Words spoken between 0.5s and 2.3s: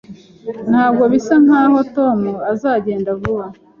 Ntabwo bisa nkaho Tom